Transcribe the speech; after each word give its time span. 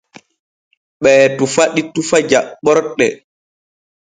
Ɓee 1.01 1.23
tufa 1.37 1.63
ɗi 1.73 1.81
tufe 1.93 2.17
jaɓɓorɗe. 2.29 3.07